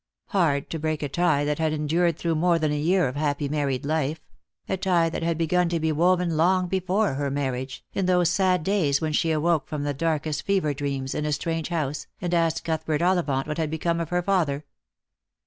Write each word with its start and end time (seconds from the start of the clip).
Hard 0.29 0.71
to 0.71 0.79
break 0.79 1.03
a 1.03 1.09
tie 1.09 1.45
that 1.45 1.59
had 1.59 1.73
endured 1.73 2.17
through 2.17 2.33
more 2.33 2.57
than 2.57 2.71
a 2.71 2.75
year 2.79 3.07
of 3.07 3.15
happy 3.15 3.47
married 3.47 3.85
life— 3.85 4.19
a 4.67 4.75
tie 4.75 5.09
that 5.09 5.21
had 5.21 5.37
begun 5.37 5.69
to 5.69 5.79
be 5.79 5.91
woven 5.91 6.35
long 6.35 6.67
before 6.67 7.13
her 7.13 7.29
marriage, 7.29 7.85
in 7.93 8.07
those 8.07 8.31
sad 8.31 8.63
days 8.63 8.99
when 8.99 9.13
she 9.13 9.29
awoke 9.29 9.67
from 9.67 9.83
darkest 9.93 10.41
fever 10.41 10.73
dreams, 10.73 11.13
in 11.13 11.23
a 11.23 11.31
strange 11.31 11.69
house, 11.69 12.07
and 12.19 12.33
asked 12.33 12.63
Cuthbert 12.63 13.03
Ollivant 13.03 13.45
what 13.45 13.59
had 13.59 13.69
become 13.69 13.99
of 13.99 14.09
her 14.09 14.23
father. 14.23 14.65